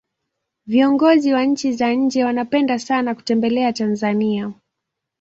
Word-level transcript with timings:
viongozi 0.67 1.33
wa 1.33 1.43
nchi 1.43 1.73
za 1.73 1.93
nje 1.93 2.23
wanapenda 2.23 2.79
sana 2.79 3.15
kutembelea 3.15 3.73
tanzania 3.73 4.53